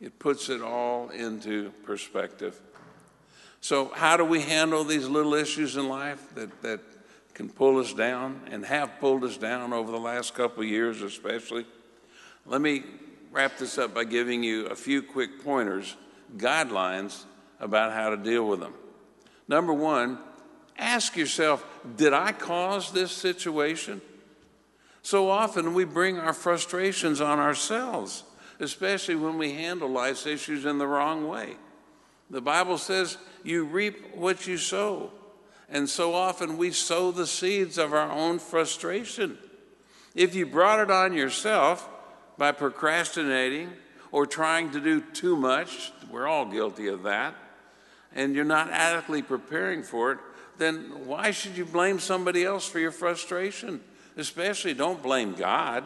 It 0.00 0.18
puts 0.18 0.48
it 0.48 0.62
all 0.62 1.10
into 1.10 1.70
perspective. 1.84 2.60
So, 3.62 3.92
how 3.94 4.16
do 4.16 4.24
we 4.24 4.42
handle 4.42 4.84
these 4.84 5.08
little 5.08 5.32
issues 5.32 5.76
in 5.76 5.88
life 5.88 6.20
that, 6.34 6.62
that 6.62 6.80
can 7.32 7.48
pull 7.48 7.78
us 7.78 7.94
down 7.94 8.42
and 8.50 8.66
have 8.66 9.00
pulled 9.00 9.24
us 9.24 9.38
down 9.38 9.72
over 9.72 9.90
the 9.90 9.98
last 9.98 10.34
couple 10.34 10.62
years, 10.64 11.00
especially? 11.00 11.64
Let 12.44 12.60
me 12.60 12.82
wrap 13.30 13.56
this 13.56 13.78
up 13.78 13.94
by 13.94 14.04
giving 14.04 14.42
you 14.42 14.66
a 14.66 14.74
few 14.74 15.00
quick 15.00 15.42
pointers, 15.42 15.96
guidelines 16.36 17.24
about 17.60 17.92
how 17.92 18.10
to 18.10 18.16
deal 18.16 18.46
with 18.46 18.60
them. 18.60 18.74
Number 19.48 19.72
one, 19.72 20.18
ask 20.76 21.16
yourself 21.16 21.64
Did 21.96 22.12
I 22.12 22.32
cause 22.32 22.92
this 22.92 23.12
situation? 23.12 24.02
So 25.00 25.30
often 25.30 25.72
we 25.72 25.84
bring 25.84 26.18
our 26.18 26.34
frustrations 26.34 27.20
on 27.20 27.38
ourselves 27.38 28.24
especially 28.62 29.16
when 29.16 29.38
we 29.38 29.52
handle 29.52 29.88
life's 29.88 30.26
issues 30.26 30.64
in 30.64 30.78
the 30.78 30.86
wrong 30.86 31.26
way. 31.26 31.56
The 32.32 32.40
Bible 32.40 32.78
says 32.78 33.18
you 33.44 33.64
reap 33.64 34.16
what 34.16 34.46
you 34.46 34.56
sow. 34.56 35.12
And 35.68 35.88
so 35.88 36.14
often 36.14 36.56
we 36.56 36.70
sow 36.70 37.12
the 37.12 37.26
seeds 37.26 37.78
of 37.78 37.92
our 37.92 38.10
own 38.10 38.38
frustration. 38.38 39.38
If 40.14 40.34
you 40.34 40.46
brought 40.46 40.80
it 40.80 40.90
on 40.90 41.12
yourself 41.12 41.88
by 42.38 42.52
procrastinating 42.52 43.70
or 44.10 44.26
trying 44.26 44.70
to 44.72 44.80
do 44.80 45.00
too 45.00 45.36
much, 45.36 45.92
we're 46.10 46.26
all 46.26 46.46
guilty 46.46 46.88
of 46.88 47.04
that, 47.04 47.34
and 48.14 48.34
you're 48.34 48.44
not 48.44 48.70
adequately 48.70 49.22
preparing 49.22 49.82
for 49.82 50.12
it, 50.12 50.18
then 50.58 51.06
why 51.06 51.30
should 51.30 51.56
you 51.56 51.64
blame 51.64 51.98
somebody 51.98 52.44
else 52.44 52.66
for 52.66 52.78
your 52.78 52.90
frustration? 52.90 53.80
Especially 54.16 54.74
don't 54.74 55.02
blame 55.02 55.34
God. 55.34 55.84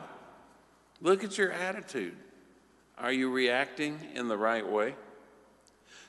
Look 1.00 1.22
at 1.22 1.38
your 1.38 1.52
attitude. 1.52 2.16
Are 2.98 3.12
you 3.12 3.30
reacting 3.30 4.00
in 4.14 4.26
the 4.26 4.36
right 4.36 4.66
way? 4.68 4.96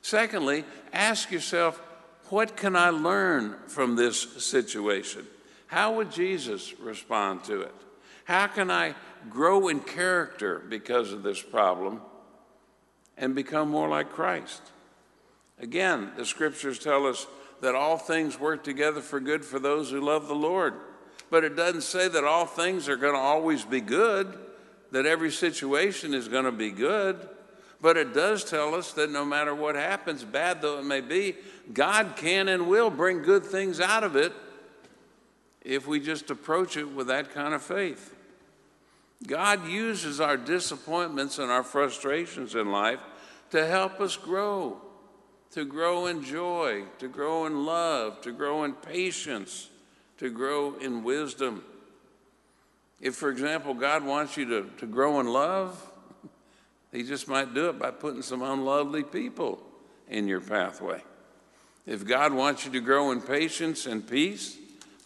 Secondly, 0.02 0.64
ask 0.94 1.32
yourself, 1.32 1.82
what 2.30 2.58
can 2.58 2.76
I 2.76 2.90
learn 2.90 3.56
from 3.68 3.96
this 3.96 4.22
situation? 4.44 5.26
How 5.68 5.96
would 5.96 6.12
Jesus 6.12 6.78
respond 6.80 7.44
to 7.46 7.62
it? 7.62 7.76
How 8.26 8.48
can 8.48 8.70
I 8.70 8.96
grow 9.30 9.68
in 9.68 9.80
character 9.80 10.60
because 10.60 11.12
of 11.14 11.24
this 11.24 11.42
problem 11.42 12.02
and 13.18 13.34
become 13.36 13.70
more 13.70 13.88
like 13.88 14.12
Christ? 14.12 14.62
Again, 15.60 16.12
the 16.16 16.26
scriptures 16.26 16.80
tell 16.80 17.08
us 17.08 17.26
that 17.62 17.76
all 17.76 17.98
things 17.98 18.40
work 18.40 18.64
together 18.64 19.02
for 19.02 19.20
good 19.20 19.44
for 19.44 19.60
those 19.60 19.90
who 19.90 20.00
love 20.00 20.28
the 20.28 20.36
Lord. 20.36 20.74
But 21.30 21.44
it 21.44 21.56
doesn't 21.56 21.82
say 21.82 22.08
that 22.08 22.24
all 22.24 22.46
things 22.46 22.88
are 22.88 22.96
going 22.96 23.16
to 23.16 23.20
always 23.20 23.66
be 23.66 23.82
good, 23.82 24.38
that 24.92 25.06
every 25.06 25.32
situation 25.32 26.14
is 26.14 26.28
going 26.28 26.46
to 26.46 26.52
be 26.52 26.72
good. 26.72 27.28
But 27.80 27.98
it 27.98 28.14
does 28.14 28.44
tell 28.44 28.74
us 28.74 28.94
that 28.94 29.12
no 29.12 29.24
matter 29.24 29.54
what 29.54 29.76
happens, 29.76 30.24
bad 30.24 30.62
though 30.62 30.80
it 30.80 30.86
may 30.86 31.02
be, 31.02 31.36
God 31.74 32.16
can 32.16 32.48
and 32.48 32.68
will 32.68 32.90
bring 32.90 33.22
good 33.22 33.46
things 33.46 33.80
out 33.80 34.04
of 34.04 34.16
it 34.16 34.34
if 35.62 35.86
we 35.86 36.00
just 36.00 36.32
approach 36.32 36.78
it 36.78 36.90
with 36.90 37.08
that 37.08 37.34
kind 37.34 37.54
of 37.54 37.62
faith. 37.62 38.16
God 39.26 39.68
uses 39.68 40.22
our 40.22 40.38
disappointments 40.38 41.40
and 41.40 41.52
our 41.52 41.64
frustrations 41.64 42.56
in 42.56 42.72
life 42.72 43.02
to 43.52 43.66
help 43.66 44.00
us 44.00 44.16
grow, 44.16 44.80
to 45.52 45.66
grow 45.66 46.08
in 46.08 46.24
joy, 46.24 46.84
to 47.00 47.08
grow 47.08 47.46
in 47.46 47.66
love, 47.66 48.22
to 48.22 48.32
grow 48.32 48.64
in 48.64 48.74
patience, 48.74 49.70
to 50.20 50.30
grow 50.30 50.76
in 50.76 51.04
wisdom. 51.04 51.64
If, 53.02 53.16
for 53.16 53.30
example, 53.30 53.74
God 53.74 54.04
wants 54.04 54.38
you 54.38 54.46
to, 54.46 54.70
to 54.80 54.86
grow 54.86 55.20
in 55.20 55.28
love, 55.28 55.82
He 56.92 57.04
just 57.04 57.28
might 57.28 57.54
do 57.54 57.70
it 57.70 57.80
by 57.80 57.92
putting 57.92 58.22
some 58.22 58.42
unlovely 58.42 59.04
people 59.04 59.62
in 60.08 60.28
your 60.28 60.42
pathway. 60.42 61.04
If 61.86 62.06
God 62.06 62.34
wants 62.34 62.66
you 62.66 62.72
to 62.72 62.80
grow 62.80 63.12
in 63.12 63.22
patience 63.22 63.86
and 63.86 64.08
peace, 64.08 64.58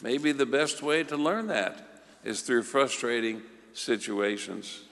maybe 0.01 0.31
the 0.31 0.45
best 0.45 0.81
way 0.81 1.03
to 1.03 1.17
learn 1.17 1.47
that 1.47 2.03
is 2.23 2.41
through 2.41 2.63
frustrating 2.63 3.41
situations. 3.73 4.83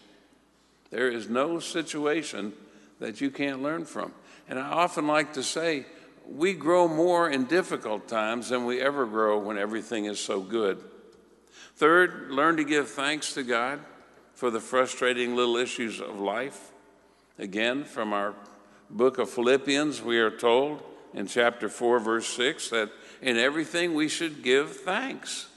There 0.89 1.09
is 1.09 1.29
no 1.29 1.59
situation 1.59 2.53
that 2.99 3.21
you 3.21 3.29
can't 3.29 3.61
learn 3.61 3.85
from. 3.85 4.13
And 4.47 4.59
I 4.59 4.67
often 4.67 5.07
like 5.07 5.33
to 5.33 5.43
say, 5.43 5.85
we 6.27 6.53
grow 6.53 6.87
more 6.87 7.29
in 7.29 7.45
difficult 7.45 8.07
times 8.07 8.49
than 8.49 8.65
we 8.65 8.81
ever 8.81 9.05
grow 9.05 9.39
when 9.39 9.57
everything 9.57 10.05
is 10.05 10.19
so 10.19 10.41
good. 10.41 10.83
Third, 11.75 12.29
learn 12.29 12.57
to 12.57 12.63
give 12.63 12.89
thanks 12.89 13.33
to 13.33 13.43
God 13.43 13.79
for 14.33 14.51
the 14.51 14.59
frustrating 14.59 15.35
little 15.35 15.57
issues 15.57 15.99
of 15.99 16.19
life. 16.19 16.68
Again, 17.39 17.85
from 17.85 18.11
our 18.11 18.35
book 18.89 19.17
of 19.17 19.29
Philippians, 19.29 20.01
we 20.01 20.19
are 20.19 20.29
told 20.29 20.83
in 21.13 21.25
chapter 21.25 21.69
4, 21.69 21.99
verse 21.99 22.27
6, 22.27 22.69
that 22.71 22.91
in 23.21 23.37
everything 23.37 23.93
we 23.93 24.09
should 24.09 24.43
give 24.43 24.75
thanks. 24.75 25.47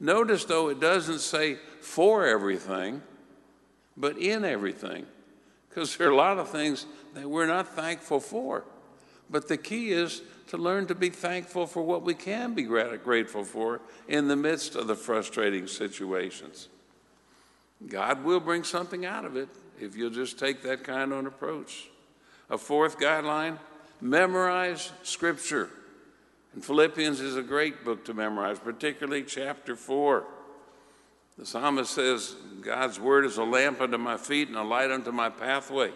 Notice, 0.00 0.44
though, 0.44 0.68
it 0.68 0.80
doesn't 0.80 1.20
say 1.20 1.58
for 1.80 2.26
everything, 2.26 3.02
but 3.96 4.18
in 4.18 4.44
everything, 4.44 5.06
because 5.68 5.96
there 5.96 6.08
are 6.08 6.12
a 6.12 6.16
lot 6.16 6.38
of 6.38 6.50
things 6.50 6.86
that 7.14 7.30
we're 7.30 7.46
not 7.46 7.68
thankful 7.68 8.18
for. 8.18 8.64
But 9.30 9.46
the 9.46 9.56
key 9.56 9.92
is 9.92 10.22
to 10.48 10.56
learn 10.56 10.86
to 10.88 10.96
be 10.96 11.10
thankful 11.10 11.68
for 11.68 11.82
what 11.82 12.02
we 12.02 12.14
can 12.14 12.52
be 12.54 12.64
grateful 12.64 13.44
for 13.44 13.80
in 14.08 14.26
the 14.26 14.36
midst 14.36 14.74
of 14.74 14.88
the 14.88 14.96
frustrating 14.96 15.68
situations. 15.68 16.68
God 17.86 18.24
will 18.24 18.40
bring 18.40 18.64
something 18.64 19.06
out 19.06 19.24
of 19.24 19.36
it 19.36 19.48
if 19.80 19.96
you'll 19.96 20.10
just 20.10 20.38
take 20.38 20.62
that 20.62 20.84
kind 20.84 21.12
of 21.12 21.18
an 21.18 21.26
approach. 21.26 21.88
A 22.50 22.58
fourth 22.58 22.98
guideline 22.98 23.58
memorize 24.00 24.92
Scripture. 25.02 25.70
And 26.54 26.64
Philippians 26.64 27.20
is 27.20 27.36
a 27.36 27.42
great 27.42 27.84
book 27.84 28.04
to 28.06 28.14
memorize, 28.14 28.58
particularly 28.58 29.22
chapter 29.24 29.76
4. 29.76 30.24
The 31.38 31.44
psalmist 31.44 31.92
says, 31.92 32.34
God's 32.62 32.98
word 32.98 33.26
is 33.26 33.36
a 33.36 33.44
lamp 33.44 33.80
unto 33.80 33.98
my 33.98 34.16
feet 34.16 34.48
and 34.48 34.56
a 34.56 34.62
light 34.62 34.90
unto 34.90 35.12
my 35.12 35.28
pathway. 35.28 35.92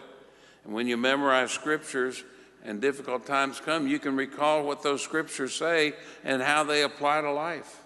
And 0.65 0.75
when 0.75 0.87
you 0.87 0.99
memorize 0.99 1.51
scriptures, 1.51 2.23
and 2.65 2.81
difficult 2.81 3.27
times 3.27 3.61
come, 3.61 3.87
you 3.87 3.99
can 3.99 4.17
recall 4.17 4.65
what 4.65 4.83
those 4.83 5.03
scriptures 5.03 5.55
say 5.55 5.95
and 6.25 6.43
how 6.43 6.65
they 6.65 6.83
apply 6.83 7.21
to 7.21 7.33
life. 7.33 7.83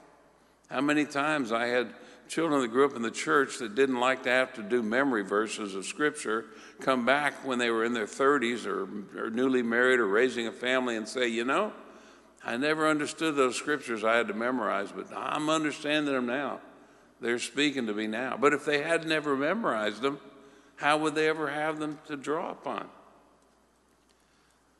How 0.68 0.80
many 0.80 1.04
times 1.04 1.52
I 1.52 1.66
had 1.66 1.94
children 2.28 2.60
that 2.62 2.68
grew 2.68 2.84
up 2.84 2.96
in 2.96 3.02
the 3.02 3.10
church 3.10 3.58
that 3.58 3.74
didn't 3.74 4.00
like 4.00 4.22
to 4.24 4.30
have 4.30 4.52
to 4.54 4.62
do 4.62 4.82
memory 4.82 5.22
verses 5.22 5.74
of 5.74 5.84
scripture 5.84 6.46
come 6.80 7.04
back 7.04 7.46
when 7.46 7.58
they 7.58 7.70
were 7.70 7.84
in 7.84 7.92
their 7.92 8.06
30s 8.06 8.66
or, 8.66 8.88
or 9.18 9.30
newly 9.30 9.62
married 9.62 10.00
or 10.00 10.06
raising 10.06 10.46
a 10.46 10.52
family 10.52 10.96
and 10.96 11.08
say, 11.08 11.28
you 11.28 11.44
know, 11.44 11.72
I 12.44 12.56
never 12.56 12.88
understood 12.88 13.36
those 13.36 13.56
scriptures 13.56 14.04
I 14.04 14.16
had 14.16 14.28
to 14.28 14.34
memorize, 14.34 14.92
but 14.92 15.06
I'm 15.16 15.48
understanding 15.48 16.12
them 16.12 16.26
now. 16.26 16.60
They're 17.20 17.38
speaking 17.38 17.86
to 17.86 17.94
me 17.94 18.06
now. 18.06 18.36
But 18.38 18.52
if 18.52 18.64
they 18.64 18.82
had 18.82 19.06
never 19.06 19.36
memorized 19.36 20.02
them, 20.02 20.18
how 20.76 20.98
would 20.98 21.14
they 21.14 21.28
ever 21.28 21.48
have 21.48 21.78
them 21.78 21.98
to 22.06 22.16
draw 22.16 22.50
upon? 22.50 22.88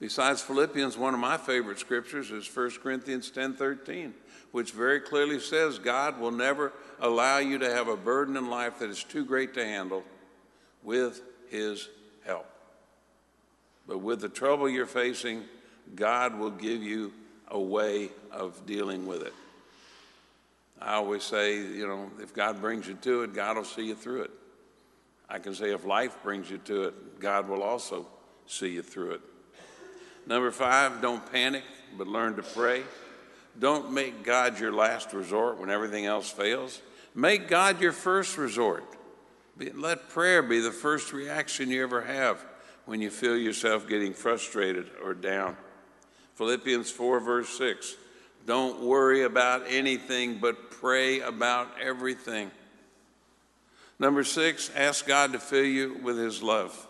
Besides 0.05 0.43
Philippians, 0.43 0.99
one 0.99 1.15
of 1.15 1.21
my 1.21 1.39
favorite 1.39 1.79
scriptures 1.79 2.31
is 2.31 2.47
1 2.47 2.83
Corinthians 2.83 3.31
10:13, 3.31 4.13
which 4.53 4.73
very 4.73 5.01
clearly 5.01 5.41
says 5.41 5.79
God 5.79 6.21
will 6.21 6.31
never 6.31 6.75
allow 7.01 7.39
you 7.39 7.59
to 7.61 7.71
have 7.73 7.89
a 7.89 7.97
burden 7.97 8.37
in 8.37 8.51
life 8.51 8.81
that 8.81 8.91
is 8.91 9.03
too 9.03 9.25
great 9.25 9.55
to 9.55 9.65
handle 9.65 10.05
with 10.83 11.23
his 11.49 11.89
help. 12.23 12.45
But 13.87 14.01
with 14.01 14.21
the 14.21 14.29
trouble 14.29 14.69
you're 14.69 14.85
facing, 14.85 15.49
God 15.95 16.39
will 16.39 16.51
give 16.51 16.83
you 16.83 17.15
a 17.49 17.59
way 17.59 18.11
of 18.31 18.67
dealing 18.67 19.07
with 19.07 19.23
it. 19.23 19.33
I 20.83 20.97
always 20.97 21.23
say, 21.23 21.57
you 21.57 21.89
know, 21.89 22.11
if 22.21 22.35
God 22.35 22.61
brings 22.61 22.87
you 22.87 22.93
to 22.93 23.23
it, 23.23 23.33
God 23.33 23.57
will 23.57 23.65
see 23.65 23.87
you 23.87 23.95
through 23.95 24.25
it. 24.25 24.33
I 25.31 25.39
can 25.39 25.55
say 25.55 25.73
if 25.73 25.87
life 25.87 26.23
brings 26.23 26.51
you 26.51 26.59
to 26.59 26.83
it, 26.89 27.21
God 27.21 27.49
will 27.49 27.63
also 27.63 28.07
see 28.47 28.69
you 28.69 28.83
through 28.83 29.13
it. 29.13 29.23
Number 30.27 30.51
five, 30.51 31.03
don't 31.03 31.31
panic, 31.31 31.65
but 31.99 32.07
learn 32.07 32.37
to 32.37 32.43
pray. 32.43 32.83
Don't 33.59 33.93
make 33.93 34.25
God 34.25 34.59
your 34.59 34.73
last 34.73 35.13
resort 35.13 35.59
when 35.59 35.71
everything 35.71 36.07
else 36.07 36.31
fails. 36.31 36.81
Make 37.15 37.49
God 37.49 37.81
your 37.81 37.93
first 37.93 38.39
resort. 38.39 38.85
Let 39.75 40.09
prayer 40.09 40.43
be 40.43 40.61
the 40.61 40.73
first 40.73 41.13
reaction 41.13 41.71
you 41.71 41.83
ever 41.83 42.01
have 42.01 42.45
when 42.87 43.01
you 43.01 43.11
feel 43.11 43.37
yourself 43.37 43.89
getting 43.89 44.13
frustrated 44.13 44.91
or 45.03 45.15
down. 45.15 45.57
Philippians 46.35 46.91
4, 46.91 47.21
verse 47.21 47.57
6 47.57 47.97
Don't 48.47 48.81
worry 48.81 49.23
about 49.23 49.63
anything, 49.69 50.39
but 50.41 50.71
pray 50.71 51.21
about 51.21 51.69
everything. 51.81 52.51
Number 54.01 54.25
six, 54.25 54.73
ask 54.75 55.07
God 55.07 55.33
to 55.35 55.39
fill 55.39 55.65
you 55.65 56.01
with 56.03 56.19
His 56.19 56.43
love 56.43 56.89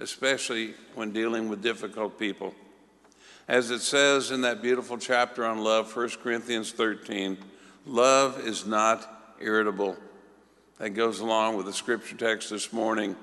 especially 0.00 0.74
when 0.94 1.12
dealing 1.12 1.48
with 1.48 1.62
difficult 1.62 2.18
people. 2.18 2.54
As 3.50 3.72
it 3.72 3.80
says 3.80 4.30
in 4.30 4.42
that 4.42 4.62
beautiful 4.62 4.96
chapter 4.96 5.44
on 5.44 5.58
love, 5.58 5.96
1 5.96 6.10
Corinthians 6.22 6.70
13, 6.70 7.36
love 7.84 8.38
is 8.46 8.64
not 8.64 9.34
irritable. 9.40 9.96
That 10.78 10.90
goes 10.90 11.18
along 11.18 11.56
with 11.56 11.66
the 11.66 11.72
scripture 11.72 12.14
text 12.14 12.50
this 12.50 12.72
morning 12.72 13.16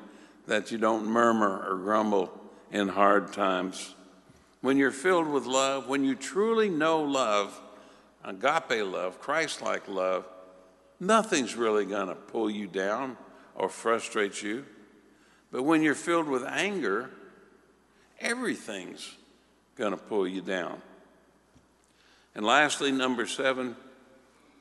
that 0.45 0.69
you 0.69 0.77
don't 0.77 1.05
murmur 1.05 1.65
or 1.65 1.77
grumble 1.77 2.29
in 2.73 2.89
hard 2.89 3.31
times. 3.31 3.95
When 4.59 4.75
you're 4.75 4.91
filled 4.91 5.29
with 5.29 5.45
love, 5.45 5.87
when 5.87 6.03
you 6.03 6.13
truly 6.13 6.67
know 6.67 7.01
love, 7.03 7.57
agape 8.25 8.83
love, 8.83 9.21
Christ 9.21 9.61
like 9.61 9.87
love, 9.87 10.27
nothing's 10.99 11.55
really 11.55 11.85
going 11.85 12.09
to 12.09 12.15
pull 12.15 12.49
you 12.49 12.67
down 12.67 13.15
or 13.55 13.69
frustrate 13.69 14.43
you. 14.43 14.65
But 15.53 15.63
when 15.63 15.81
you're 15.81 15.95
filled 15.95 16.27
with 16.27 16.43
anger, 16.43 17.11
everything's 18.19 19.09
going 19.77 19.91
to 19.91 19.97
pull 19.97 20.27
you 20.27 20.41
down. 20.41 20.81
And 22.35 22.45
lastly, 22.45 22.91
number 22.91 23.25
seven, 23.25 23.75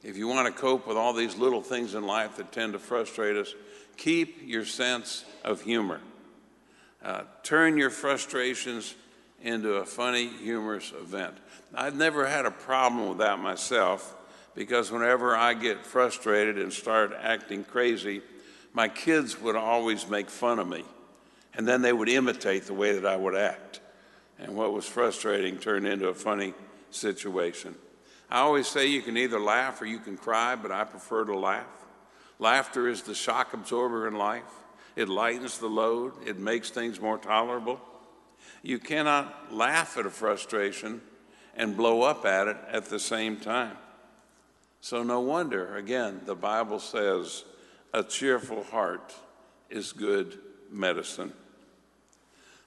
if 0.03 0.17
you 0.17 0.29
want 0.29 0.47
to 0.47 0.61
cope 0.61 0.87
with 0.87 0.97
all 0.97 1.13
these 1.13 1.37
little 1.37 1.63
things 1.63 1.95
in 1.95 2.07
life 2.07 2.37
that 2.37 2.53
tend 2.53 2.75
to 2.75 2.79
frustrate 2.79 3.37
us, 3.37 3.55
keep 3.97 4.39
your 4.45 4.65
sense 4.65 5.25
of 5.45 5.63
humor. 5.63 6.01
Uh, 7.05 7.23
turn 7.43 7.77
your 7.77 7.91
frustrations 7.91 8.95
into 9.43 9.75
a 9.75 9.85
funny, 9.85 10.29
humorous 10.29 10.93
event. 10.93 11.35
I've 11.75 11.97
never 11.97 12.27
had 12.27 12.47
a 12.47 12.51
problem 12.51 13.09
with 13.09 13.19
that 13.19 13.39
myself 13.39 14.15
because 14.55 14.91
whenever 14.91 15.37
I 15.37 15.55
get 15.55 15.85
frustrated 15.85 16.59
and 16.59 16.73
start 16.73 17.13
acting 17.21 17.65
crazy, 17.65 18.23
my 18.73 18.89
kids 18.89 19.41
would 19.41 19.57
always 19.57 20.09
make 20.09 20.31
fun 20.31 20.59
of 20.59 20.69
me, 20.69 20.85
and 21.55 21.69
then 21.69 21.83
they 21.83 21.93
would 21.93 22.09
imitate 22.09 22.65
the 22.65 22.75
way 22.75 22.99
that 22.99 23.07
I 23.07 23.17
would 23.17 23.35
act. 23.35 23.81
And 24.39 24.55
what 24.55 24.73
was 24.73 24.87
frustrating 24.87 25.59
turned 25.59 25.87
into 25.87 26.09
a 26.09 26.15
funny 26.15 26.55
situation. 26.91 27.75
I 28.31 28.41
always 28.41 28.67
say 28.67 28.87
you 28.87 29.03
can 29.03 29.17
either 29.17 29.39
laugh 29.39 29.81
or 29.81 29.87
you 29.87 29.99
can 29.99 30.17
cry, 30.17 30.57
but 30.57 30.73
I 30.73 30.85
prefer 30.85 31.25
to 31.25 31.39
laugh. 31.39 31.67
Laughter 32.39 32.89
is 32.89 33.03
the 33.03 33.15
shock 33.15 33.55
absorber 33.55 34.09
in 34.09 34.15
life. 34.15 34.43
It 34.95 35.09
lightens 35.09 35.59
the 35.59 35.69
load, 35.69 36.15
it 36.27 36.39
makes 36.39 36.71
things 36.71 37.01
more 37.01 37.19
tolerable. 37.19 37.81
You 38.63 38.79
cannot 38.79 39.53
laugh 39.55 39.97
at 39.97 40.07
a 40.07 40.11
frustration 40.11 41.01
and 41.55 41.77
blow 41.77 42.03
up 42.03 42.25
at 42.25 42.49
it 42.49 42.57
at 42.71 42.87
the 42.87 42.99
same 42.99 43.37
time. 43.37 43.77
So, 44.81 45.03
no 45.03 45.21
wonder, 45.21 45.77
again, 45.77 46.23
the 46.25 46.35
Bible 46.35 46.79
says 46.79 47.45
a 47.93 48.03
cheerful 48.03 48.63
heart 48.65 49.15
is 49.71 49.93
good 49.93 50.39
medicine. 50.71 51.33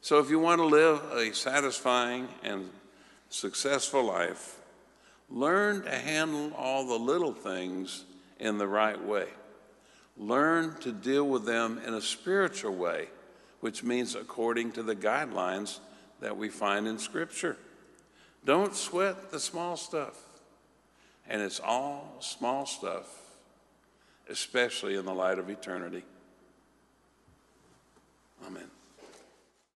So, 0.01 0.19
if 0.19 0.29
you 0.29 0.39
want 0.39 0.59
to 0.59 0.65
live 0.65 1.01
a 1.13 1.33
satisfying 1.33 2.29
and 2.41 2.69
successful 3.29 4.03
life, 4.03 4.57
learn 5.29 5.83
to 5.83 5.91
handle 5.91 6.53
all 6.55 6.87
the 6.87 6.97
little 6.97 7.33
things 7.33 8.05
in 8.39 8.57
the 8.57 8.67
right 8.67 9.01
way. 9.01 9.27
Learn 10.17 10.75
to 10.79 10.91
deal 10.91 11.27
with 11.27 11.45
them 11.45 11.81
in 11.85 11.93
a 11.93 12.01
spiritual 12.01 12.75
way, 12.75 13.07
which 13.59 13.83
means 13.83 14.15
according 14.15 14.71
to 14.73 14.83
the 14.83 14.95
guidelines 14.95 15.79
that 16.21 16.35
we 16.35 16.49
find 16.49 16.87
in 16.87 16.97
Scripture. 16.97 17.57
Don't 18.45 18.75
sweat 18.75 19.31
the 19.31 19.39
small 19.39 19.75
stuff. 19.75 20.15
And 21.27 21.41
it's 21.41 21.59
all 21.59 22.15
small 22.19 22.65
stuff, 22.65 23.05
especially 24.29 24.95
in 24.95 25.05
the 25.05 25.13
light 25.13 25.37
of 25.37 25.49
eternity. 25.49 26.03
Amen. 28.47 28.78